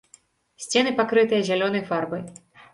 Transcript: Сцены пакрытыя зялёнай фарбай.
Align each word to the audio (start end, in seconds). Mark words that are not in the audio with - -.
Сцены 0.63 0.95
пакрытыя 1.03 1.41
зялёнай 1.53 1.87
фарбай. 1.93 2.29